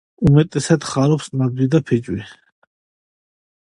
უმეტესად 0.27 0.87
ხარობს 0.93 1.29
ნაძვი 1.41 1.67
და 1.75 1.83
ფიჭვი. 1.91 2.25